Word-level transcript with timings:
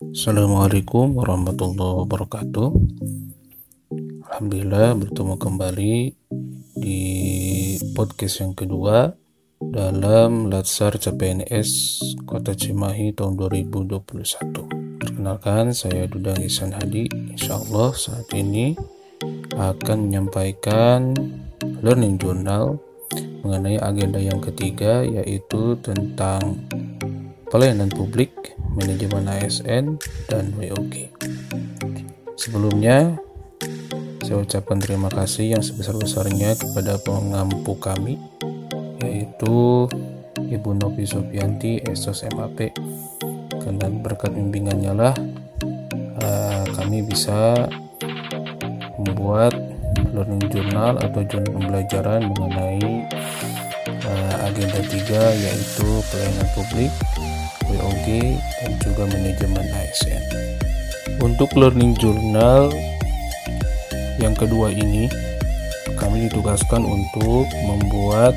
Assalamualaikum 0.00 1.12
warahmatullahi 1.12 2.08
wabarakatuh. 2.08 2.72
Alhamdulillah 4.24 4.96
bertemu 4.96 5.34
kembali 5.36 5.96
di 6.80 7.00
podcast 7.92 8.40
yang 8.40 8.56
kedua 8.56 9.12
dalam 9.60 10.48
Latsar 10.48 10.96
CPNS 10.96 12.00
Kota 12.24 12.56
Cimahi 12.56 13.12
tahun 13.12 13.36
2021. 13.36 14.00
Perkenalkan 15.04 15.76
saya 15.76 16.08
Dudang 16.08 16.40
Ihsan 16.48 16.72
Hadi. 16.72 17.04
Insya 17.36 17.60
Allah 17.60 17.92
saat 17.92 18.32
ini 18.32 18.72
akan 19.52 20.08
menyampaikan 20.08 21.12
learning 21.84 22.16
journal 22.16 22.80
mengenai 23.44 23.76
agenda 23.76 24.16
yang 24.16 24.40
ketiga 24.40 25.04
yaitu 25.04 25.76
tentang 25.84 26.56
pelayanan 27.52 27.92
publik 27.92 28.32
manajemen 28.80 29.28
ASN, 29.28 30.00
dan 30.32 30.56
WOG. 30.56 31.12
Sebelumnya, 32.40 33.20
saya 34.24 34.40
ucapkan 34.40 34.80
terima 34.80 35.12
kasih 35.12 35.52
yang 35.58 35.62
sebesar-besarnya 35.62 36.56
kepada 36.56 36.96
pengampu 37.04 37.76
kami, 37.76 38.16
yaitu 39.04 39.84
Ibu 40.40 40.70
Novi 40.80 41.04
Sofianti, 41.04 41.84
Esos 41.84 42.24
MAP. 42.32 42.72
Karena 43.60 43.92
berkat 43.92 44.32
bimbingannya 44.32 44.92
lah, 44.96 45.14
uh, 46.24 46.64
kami 46.72 47.04
bisa 47.04 47.68
membuat 48.96 49.52
learning 50.16 50.48
journal 50.48 50.96
atau 50.98 51.20
jurnal 51.28 51.52
pembelajaran 51.54 52.20
mengenai 52.34 53.04
uh, 54.04 54.36
agenda 54.48 54.80
3 54.80 55.44
yaitu 55.44 55.88
pelayanan 56.10 56.48
publik 56.56 56.92
WOG 57.70 58.06
dan 58.62 58.72
juga 58.82 59.06
manajemen 59.06 59.66
ASN. 59.70 60.22
Untuk 61.22 61.52
learning 61.54 61.94
journal 62.00 62.72
yang 64.18 64.34
kedua 64.34 64.74
ini, 64.74 65.06
kami 65.94 66.26
ditugaskan 66.26 66.82
untuk 66.82 67.46
membuat 67.64 68.34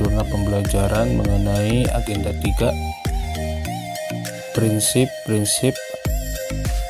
jurnal 0.00 0.26
pembelajaran 0.26 1.14
mengenai 1.14 1.86
agenda 1.94 2.34
3 2.34 2.72
prinsip-prinsip 4.54 5.74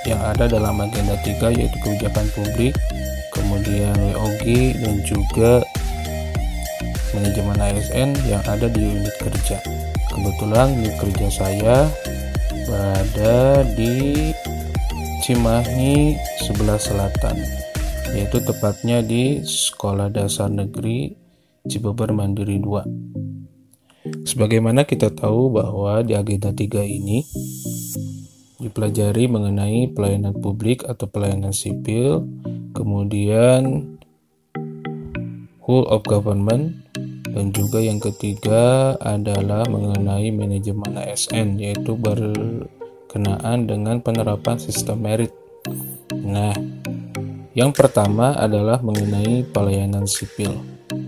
yang 0.04 0.20
ada 0.20 0.48
dalam 0.48 0.80
agenda 0.84 1.16
3 1.24 1.56
yaitu 1.56 1.76
kebijakan 1.80 2.28
publik, 2.36 2.76
kemudian 3.32 3.96
WOG 4.12 4.44
dan 4.80 4.96
juga 5.04 5.64
manajemen 7.16 7.58
ASN 7.58 8.10
yang 8.28 8.42
ada 8.44 8.68
di 8.68 8.84
unit 8.84 9.14
kerja 9.22 9.58
kebetulan 10.14 10.78
di 10.78 10.90
kerja 10.94 11.28
saya 11.28 11.76
berada 12.70 13.66
di 13.74 14.30
Cimahi 15.26 16.14
sebelah 16.38 16.78
selatan 16.78 17.34
yaitu 18.14 18.38
tepatnya 18.46 19.02
di 19.02 19.42
Sekolah 19.42 20.06
Dasar 20.06 20.46
Negeri 20.54 21.10
Cibeber 21.66 22.14
Mandiri 22.14 22.62
2 22.62 24.22
sebagaimana 24.22 24.86
kita 24.86 25.10
tahu 25.10 25.50
bahwa 25.50 26.06
di 26.06 26.14
agenda 26.14 26.54
3 26.54 26.62
ini 26.86 27.26
dipelajari 28.62 29.26
mengenai 29.26 29.90
pelayanan 29.90 30.38
publik 30.38 30.86
atau 30.86 31.10
pelayanan 31.10 31.50
sipil 31.50 32.22
kemudian 32.70 33.98
whole 35.64 35.88
of 35.90 36.06
government 36.06 36.84
dan 37.34 37.50
juga 37.50 37.82
yang 37.82 37.98
ketiga 37.98 38.94
adalah 39.02 39.66
mengenai 39.66 40.30
manajemen 40.30 40.94
ASN 40.94 41.58
yaitu 41.58 41.98
berkenaan 41.98 43.66
dengan 43.66 43.98
penerapan 43.98 44.54
sistem 44.62 45.02
merit. 45.02 45.34
Nah, 46.14 46.54
yang 47.58 47.74
pertama 47.74 48.38
adalah 48.38 48.78
mengenai 48.78 49.42
pelayanan 49.50 50.06
sipil. 50.06 50.54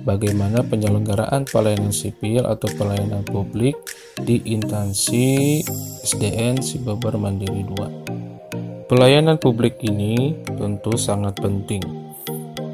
Bagaimana 0.06 0.66
penyelenggaraan 0.66 1.46
pelayanan 1.46 1.94
sipil 1.94 2.42
atau 2.42 2.70
pelayanan 2.74 3.22
publik 3.22 3.78
di 4.18 4.42
instansi 4.42 5.62
SDN 6.02 6.58
Sibabar 6.58 7.14
Mandiri 7.18 7.62
2. 7.62 8.86
Pelayanan 8.86 9.38
publik 9.38 9.82
ini 9.82 10.38
tentu 10.46 10.94
sangat 10.94 11.38
penting. 11.38 11.82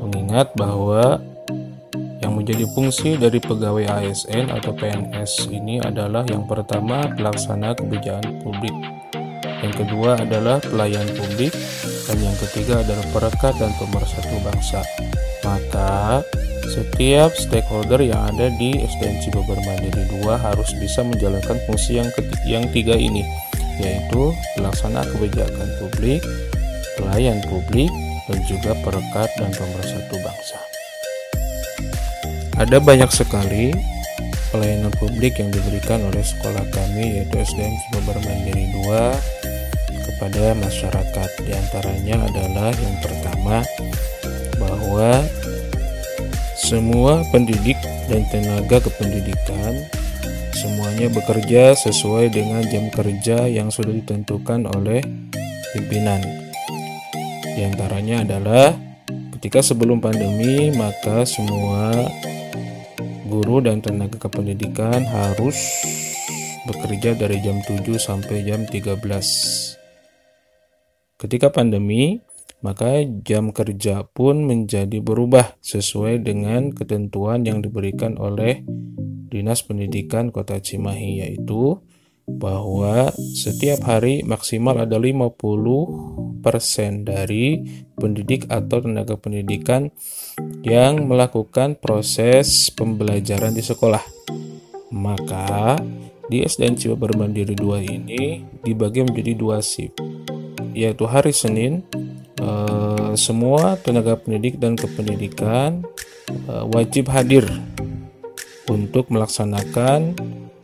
Mengingat 0.05 0.53
bahwa 0.57 1.32
menjadi 2.43 2.67
fungsi 2.75 3.15
dari 3.15 3.39
pegawai 3.39 4.03
ASN 4.03 4.51
atau 4.51 4.75
PNS 4.75 5.47
ini 5.55 5.79
adalah 5.79 6.27
yang 6.27 6.43
pertama 6.43 7.07
pelaksana 7.15 7.71
kebijakan 7.79 8.43
publik, 8.43 8.75
yang 9.63 9.71
kedua 9.71 10.19
adalah 10.19 10.59
pelayan 10.59 11.07
publik, 11.15 11.55
dan 12.11 12.19
yang 12.19 12.35
ketiga 12.43 12.83
adalah 12.83 13.07
perekat 13.15 13.55
dan 13.63 13.71
pemersatu 13.79 14.35
bangsa. 14.43 14.83
Maka 15.47 16.27
setiap 16.67 17.31
stakeholder 17.39 18.03
yang 18.03 18.35
ada 18.35 18.51
di 18.59 18.75
SDN 18.75 19.23
Cibober 19.23 19.63
Mandiri 19.63 20.03
2 20.27 20.35
harus 20.35 20.75
bisa 20.83 21.07
menjalankan 21.07 21.63
fungsi 21.71 22.03
yang 22.03 22.11
ketiga, 22.11 22.43
yang 22.43 22.67
tiga 22.75 22.99
ini, 22.99 23.23
yaitu 23.79 24.35
pelaksana 24.59 25.07
kebijakan 25.15 25.71
publik, 25.79 26.19
pelayan 26.99 27.39
publik, 27.47 27.91
dan 28.27 28.39
juga 28.51 28.75
perekat 28.83 29.31
dan 29.39 29.55
pemersatu 29.55 30.19
bangsa. 30.19 30.72
Ada 32.61 32.77
banyak 32.79 33.09
sekali 33.09 33.73
pelayanan 34.53 34.93
publik 35.01 35.41
yang 35.41 35.49
diberikan 35.49 36.05
oleh 36.05 36.21
sekolah 36.21 36.69
kami 36.69 37.21
yaitu 37.21 37.41
SDN 37.41 37.73
Cibobar 37.89 38.21
Mandiri 38.21 38.69
2 38.85 39.43
kepada 40.05 40.53
masyarakat. 40.61 41.31
Di 41.49 41.53
antaranya 41.57 42.29
adalah 42.29 42.71
yang 42.77 42.97
pertama 43.01 43.65
bahwa 44.61 45.25
semua 46.61 47.25
pendidik 47.33 47.81
dan 48.13 48.29
tenaga 48.29 48.85
kependidikan 48.85 49.89
semuanya 50.53 51.09
bekerja 51.09 51.73
sesuai 51.75 52.31
dengan 52.31 52.63
jam 52.69 52.93
kerja 52.93 53.49
yang 53.49 53.73
sudah 53.73 53.97
ditentukan 53.97 54.69
oleh 54.77 55.01
pimpinan. 55.73 56.21
Di 57.57 57.65
antaranya 57.65 58.23
adalah 58.23 58.77
ketika 59.41 59.65
sebelum 59.65 59.99
pandemi 59.99 60.71
maka 60.71 61.25
semua 61.25 62.07
guru 63.33 63.65
dan 63.65 63.81
tenaga 63.81 64.21
kependidikan 64.29 65.01
harus 65.09 65.57
bekerja 66.69 67.17
dari 67.17 67.41
jam 67.41 67.65
7 67.65 67.97
sampai 67.97 68.45
jam 68.45 68.69
13. 68.69 69.01
Ketika 71.17 71.49
pandemi, 71.49 72.21
maka 72.61 73.01
jam 73.25 73.49
kerja 73.57 74.05
pun 74.05 74.45
menjadi 74.45 75.01
berubah 75.01 75.57
sesuai 75.65 76.29
dengan 76.29 76.77
ketentuan 76.77 77.49
yang 77.49 77.65
diberikan 77.65 78.21
oleh 78.21 78.61
Dinas 79.33 79.65
Pendidikan 79.65 80.29
Kota 80.29 80.61
Cimahi 80.61 81.25
yaitu 81.25 81.81
bahwa 82.27 83.11
setiap 83.35 83.83
hari 83.87 84.23
maksimal 84.23 84.79
ada 84.79 84.99
50% 84.99 87.03
dari 87.03 87.59
pendidik 87.99 88.47
atau 88.47 88.79
tenaga 88.83 89.19
pendidikan 89.19 89.91
yang 90.63 91.11
melakukan 91.11 91.75
proses 91.79 92.71
pembelajaran 92.71 93.55
di 93.55 93.63
sekolah. 93.63 94.03
Maka 94.93 95.81
di 96.31 96.47
SDN 96.47 96.79
Cibabar 96.79 97.19
Mandiri 97.19 97.59
2 97.59 97.83
ini 97.83 98.47
dibagi 98.63 99.03
menjadi 99.03 99.33
dua 99.35 99.59
shift, 99.59 99.99
yaitu 100.73 101.05
hari 101.05 101.35
Senin 101.35 101.83
eh, 102.39 103.13
semua 103.19 103.75
tenaga 103.81 104.17
pendidik 104.17 104.63
dan 104.63 104.79
kependidikan 104.79 105.83
eh, 106.31 106.65
wajib 106.71 107.11
hadir 107.11 107.45
untuk 108.71 109.11
melaksanakan 109.11 110.15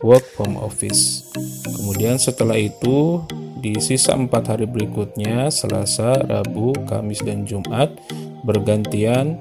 work 0.03 0.23
from 0.35 0.55
office. 0.59 1.27
Kemudian 1.65 2.19
setelah 2.19 2.55
itu 2.55 3.23
di 3.59 3.75
sisa 3.83 4.15
empat 4.15 4.55
hari 4.55 4.65
berikutnya 4.65 5.51
Selasa, 5.51 6.15
Rabu, 6.23 6.71
Kamis, 6.87 7.19
dan 7.23 7.43
Jumat 7.43 7.91
bergantian 8.47 9.35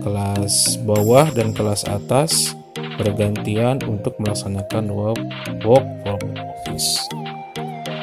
kelas 0.00 0.80
bawah 0.84 1.28
dan 1.32 1.56
kelas 1.56 1.88
atas 1.88 2.52
bergantian 3.00 3.80
untuk 3.88 4.16
melaksanakan 4.20 4.92
work, 4.92 5.20
work 5.64 5.86
from 6.04 6.20
office. 6.36 7.00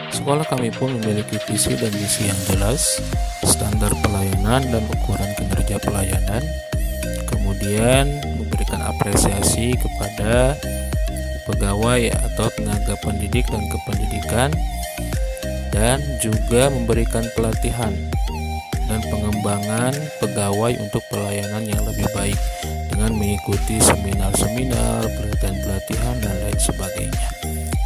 Sekolah 0.10 0.46
kami 0.50 0.74
pun 0.74 0.90
memiliki 0.98 1.38
visi 1.46 1.78
dan 1.78 1.94
misi 1.94 2.26
yang 2.26 2.42
jelas, 2.50 2.98
standar 3.46 3.94
pelayanan 4.02 4.66
dan 4.66 4.84
ukuran 4.90 5.30
kinerja 5.38 5.78
pelayanan, 5.86 6.42
kemudian 7.30 8.18
memberikan 8.42 8.82
apresiasi 8.82 9.78
kepada 9.78 10.58
pegawai 11.48 12.12
atau 12.12 12.52
tenaga 12.60 12.94
pendidik 13.00 13.48
dan 13.48 13.64
kependidikan 13.72 14.52
dan 15.72 16.04
juga 16.20 16.68
memberikan 16.68 17.24
pelatihan 17.34 17.96
dan 18.88 19.00
pengembangan 19.12 19.94
pegawai 20.24 20.74
untuk 20.80 21.04
pelayanan 21.12 21.64
yang 21.68 21.84
lebih 21.84 22.08
baik 22.16 22.40
dengan 22.88 23.14
mengikuti 23.14 23.78
seminar-seminar, 23.84 25.06
pelatihan-pelatihan 25.06 26.16
dan 26.24 26.36
lain 26.42 26.60
sebagainya. 26.60 27.30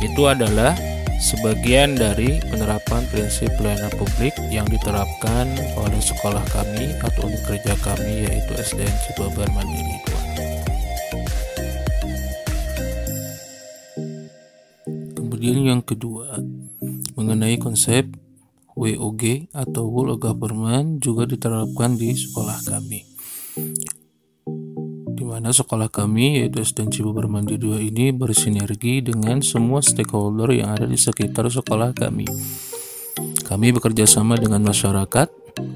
Itu 0.02 0.30
adalah 0.30 0.78
sebagian 1.22 1.94
dari 2.00 2.42
penerapan 2.50 3.06
prinsip 3.14 3.54
pelayanan 3.60 3.94
publik 3.98 4.34
yang 4.50 4.66
diterapkan 4.70 5.52
oleh 5.78 6.02
sekolah 6.02 6.42
kami 6.50 6.98
atau 7.02 7.30
unit 7.30 7.44
kerja 7.46 7.78
kami 7.86 8.26
yaitu 8.26 8.54
SDN 8.58 8.96
Cibabar 9.06 9.50
Mandiri 9.54 10.01
Kemudian 15.42 15.74
yang 15.74 15.82
kedua, 15.82 16.38
mengenai 17.18 17.58
konsep 17.58 18.14
WOG 18.78 19.50
atau 19.50 19.90
Whole 19.90 20.14
of 20.14 20.22
Government 20.22 21.02
juga 21.02 21.26
diterapkan 21.26 21.98
di 21.98 22.14
sekolah 22.14 22.62
kami 22.62 23.10
mana 25.32 25.50
sekolah 25.50 25.90
kami 25.90 26.46
yaitu 26.46 26.62
SDN 26.62 26.94
Cibober 26.94 27.26
Mandiri 27.26 27.58
2 27.58 27.90
ini 27.90 28.14
bersinergi 28.14 29.02
dengan 29.02 29.42
semua 29.42 29.82
stakeholder 29.82 30.54
yang 30.54 30.78
ada 30.78 30.86
di 30.86 31.00
sekitar 31.00 31.50
sekolah 31.50 31.98
kami. 31.98 32.30
Kami 33.42 33.74
bekerja 33.74 34.06
sama 34.06 34.38
dengan 34.38 34.62
masyarakat, 34.62 35.28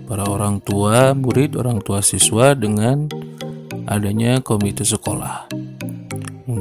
para 0.06 0.24
orang 0.30 0.62
tua, 0.62 1.18
murid, 1.18 1.58
orang 1.58 1.82
tua 1.82 2.06
siswa 2.06 2.54
dengan 2.54 3.10
adanya 3.90 4.44
komite 4.46 4.86
sekolah 4.86 5.65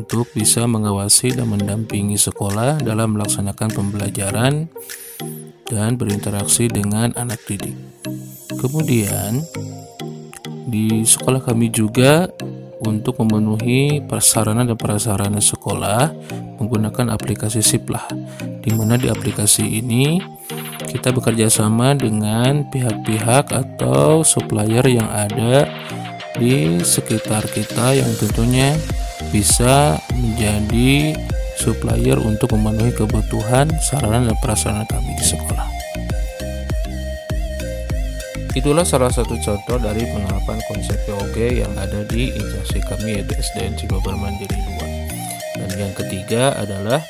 untuk 0.04 0.28
bisa 0.36 0.68
mengawasi 0.68 1.32
dan 1.32 1.48
mendampingi 1.48 2.20
sekolah 2.20 2.76
dalam 2.84 3.16
melaksanakan 3.16 3.72
pembelajaran 3.72 4.68
dan 5.64 5.96
berinteraksi 5.96 6.68
dengan 6.68 7.16
anak 7.16 7.40
didik. 7.48 7.72
Kemudian 8.60 9.40
di 10.68 11.08
sekolah 11.08 11.40
kami 11.40 11.72
juga 11.72 12.28
untuk 12.84 13.16
memenuhi 13.24 14.04
prasarana 14.04 14.68
dan 14.68 14.76
prasarana 14.76 15.40
sekolah 15.40 16.12
menggunakan 16.60 17.08
aplikasi 17.08 17.64
Siplah, 17.64 18.04
di 18.60 18.76
mana 18.76 19.00
di 19.00 19.08
aplikasi 19.08 19.80
ini 19.80 20.20
kita 20.84 21.16
bekerja 21.16 21.48
sama 21.48 21.96
dengan 21.96 22.68
pihak-pihak 22.68 23.56
atau 23.56 24.20
supplier 24.20 24.84
yang 24.84 25.08
ada 25.08 25.64
di 26.36 26.76
sekitar 26.84 27.48
kita 27.48 27.96
yang 27.96 28.12
tentunya 28.20 28.76
bisa 29.30 29.98
menjadi 30.14 31.14
supplier 31.58 32.18
untuk 32.18 32.54
memenuhi 32.58 32.92
kebutuhan 32.92 33.70
sarana 33.78 34.26
dan 34.26 34.36
prasarana 34.42 34.84
kami 34.90 35.14
di 35.14 35.24
sekolah. 35.24 35.68
Itulah 38.54 38.86
salah 38.86 39.10
satu 39.10 39.34
contoh 39.42 39.82
dari 39.82 40.06
penerapan 40.06 40.62
konsep 40.70 40.94
POG 41.10 41.58
yang 41.58 41.74
ada 41.74 42.06
di 42.06 42.30
instansi 42.30 42.78
kami 42.86 43.18
yaitu 43.18 43.34
SDN 43.34 43.74
Cibabar 43.74 44.14
Mandiri 44.14 44.54
2. 44.54 45.58
Dan 45.58 45.70
yang 45.74 45.90
ketiga 45.98 46.54
adalah 46.54 47.02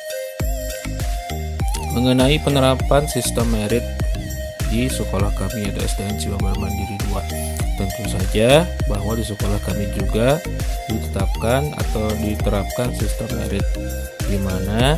mengenai 1.92 2.40
penerapan 2.40 3.04
sistem 3.12 3.52
merit 3.52 3.84
di 4.72 4.88
sekolah 4.88 5.36
kami 5.36 5.68
yaitu 5.68 5.84
SDN 5.84 6.16
Cibabar 6.16 6.56
Mandiri 6.56 6.96
2. 7.12 7.53
Tentu 7.84 8.16
saja 8.16 8.64
bahwa 8.88 9.12
di 9.12 9.24
sekolah 9.28 9.60
kami 9.60 9.92
juga 9.92 10.40
ditetapkan 10.88 11.68
atau 11.76 12.08
diterapkan 12.16 12.88
sistem 12.96 13.28
merit. 13.36 13.66
Di 14.24 14.40
mana 14.40 14.96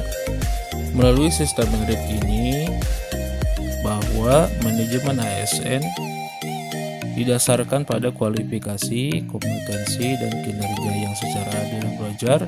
melalui 0.94 1.34
sistem 1.34 1.66
merit 1.82 1.98
ini 2.06 2.70
bahwa 3.82 4.46
manajemen 4.62 5.18
ASN 5.18 5.82
didasarkan 7.18 7.82
pada 7.82 8.14
kualifikasi, 8.14 9.26
kompetensi, 9.26 10.14
dan 10.20 10.32
kinerja 10.46 10.92
yang 10.94 11.14
secara 11.16 11.50
adil 11.58 11.80
dan 11.82 11.94
wajar 11.98 12.40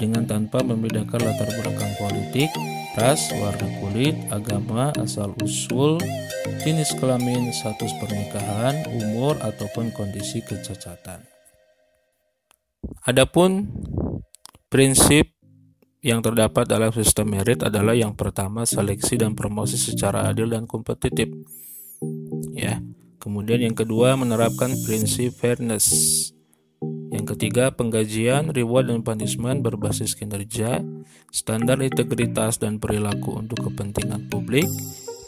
dengan 0.00 0.22
tanpa 0.24 0.62
membedakan 0.64 1.28
latar 1.28 1.50
belakang 1.60 1.92
politik, 1.98 2.48
ras, 2.94 3.34
warna 3.36 3.66
kulit, 3.82 4.14
agama, 4.30 4.94
asal-usul, 5.02 5.98
jenis 6.64 6.96
kelamin, 6.96 7.52
status 7.52 7.92
pernikahan, 8.00 8.88
umur, 8.88 9.36
ataupun 9.44 9.92
kondisi 9.92 10.40
kecacatan. 10.40 11.20
Adapun 13.04 13.68
prinsip 14.72 15.28
yang 16.00 16.24
terdapat 16.24 16.64
dalam 16.64 16.88
sistem 16.96 17.36
merit 17.36 17.60
adalah 17.60 17.92
yang 17.92 18.16
pertama 18.16 18.64
seleksi 18.64 19.20
dan 19.20 19.36
promosi 19.36 19.76
secara 19.76 20.24
adil 20.32 20.48
dan 20.48 20.64
kompetitif. 20.64 21.28
Ya, 22.56 22.80
Kemudian 23.24 23.64
yang 23.64 23.72
kedua 23.72 24.20
menerapkan 24.20 24.68
prinsip 24.84 25.32
fairness. 25.32 25.88
Yang 27.08 27.32
ketiga 27.32 27.72
penggajian, 27.72 28.52
reward 28.52 28.92
dan 28.92 29.00
punishment 29.00 29.64
berbasis 29.64 30.12
kinerja, 30.12 30.84
standar 31.32 31.80
integritas 31.80 32.60
dan 32.60 32.76
perilaku 32.76 33.40
untuk 33.40 33.64
kepentingan 33.64 34.28
publik, 34.28 34.68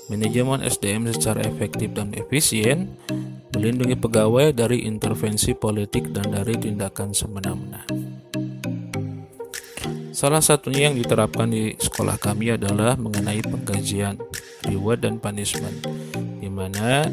manajemen 0.08 0.62
SDM 0.62 1.10
secara 1.10 1.42
efektif 1.44 1.94
dan 1.94 2.14
efisien, 2.14 2.94
melindungi 3.54 3.96
pegawai 3.98 4.52
dari 4.52 4.84
intervensi 4.84 5.56
politik 5.56 6.12
dan 6.14 6.34
dari 6.34 6.54
tindakan 6.54 7.14
semena-mena. 7.16 7.82
Salah 10.16 10.40
satunya 10.40 10.88
yang 10.88 10.96
diterapkan 10.96 11.52
di 11.52 11.76
sekolah 11.76 12.16
kami 12.16 12.56
adalah 12.56 12.96
mengenai 12.96 13.44
penggajian, 13.44 14.16
reward 14.64 15.04
dan 15.04 15.20
punishment, 15.20 15.84
di 16.40 16.48
mana 16.48 17.04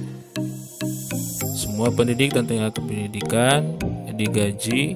semua 1.53 1.91
pendidik 1.91 2.31
dan 2.31 2.47
tenaga 2.47 2.79
pendidikan 2.79 3.75
digaji 4.13 4.95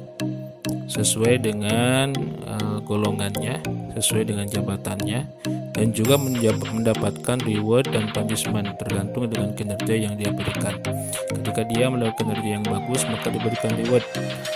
sesuai 0.87 1.43
dengan 1.43 2.15
uh, 2.47 2.79
golongannya, 2.85 3.59
sesuai 3.97 4.29
dengan 4.31 4.47
jabatannya, 4.47 5.27
dan 5.77 5.93
juga 5.93 6.17
mendapatkan 6.17 7.37
reward 7.45 7.85
dan 7.93 8.09
punishment 8.09 8.73
tergantung 8.81 9.29
dengan 9.29 9.53
kinerja 9.53 9.93
yang 9.93 10.17
dia 10.17 10.33
berikan. 10.33 10.73
Ketika 11.37 11.61
dia 11.69 11.85
melakukan 11.93 12.33
kinerja 12.33 12.49
yang 12.57 12.65
bagus, 12.65 13.05
maka 13.05 13.29
diberikan 13.29 13.71
reward. 13.77 14.01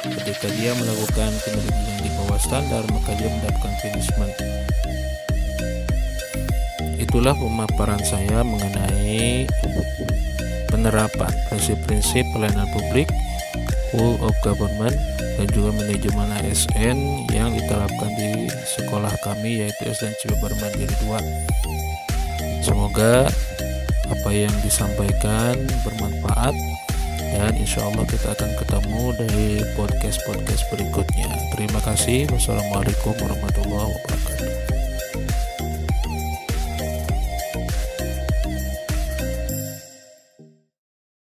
Ketika 0.02 0.50
dia 0.58 0.74
melakukan 0.74 1.30
kinerja 1.46 1.78
yang 1.78 2.00
di 2.02 2.10
bawah 2.18 2.40
standar, 2.42 2.84
maka 2.90 3.14
dia 3.22 3.30
mendapatkan 3.30 3.74
punishment. 3.86 4.34
Itulah 6.98 7.38
pemaparan 7.38 8.02
saya 8.02 8.42
mengenai 8.42 9.46
penerapan 10.74 11.34
prinsip-prinsip 11.52 12.26
pelayanan 12.34 12.66
publik, 12.74 13.06
full 13.92 14.18
of 14.24 14.34
government, 14.42 14.96
dan 15.38 15.48
juga 15.52 15.76
manajemen 15.76 16.32
ASN 16.42 17.28
yang 17.36 17.52
diterapkan 17.52 18.12
di 18.16 18.48
sekolah 18.80 19.12
kami 19.22 19.68
yaitu 19.68 19.92
SDN 19.92 20.16
Cibebar 20.24 20.52
Mandiri 20.58 20.96
2. 21.06 22.66
Semoga 22.66 23.28
apa 24.12 24.30
yang 24.32 24.54
disampaikan 24.64 25.56
bermanfaat 25.88 26.56
dan 27.32 27.56
insya 27.56 27.88
Allah 27.88 28.04
kita 28.04 28.36
akan 28.36 28.52
ketemu 28.60 29.04
dari 29.16 29.48
podcast-podcast 29.80 30.68
berikutnya. 30.68 31.32
Terima 31.56 31.80
kasih. 31.80 32.28
Wassalamualaikum 32.28 33.16
warahmatullahi 33.18 33.88
wabarakatuh. 33.88 34.71